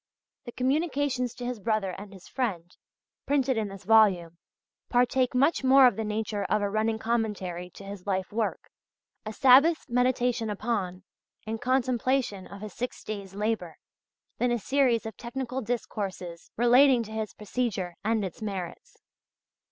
[0.45, 2.75] The communications to his brother and his friend,
[3.27, 4.39] printed in this volume,
[4.89, 8.71] partake much more of the nature of a running commentary to his life work,
[9.27, 11.03] a Sabbath's meditation upon
[11.45, 13.77] and contemplation of his six days' labour,
[14.39, 18.97] than a series of technical discourses relating to his procedure and its merits.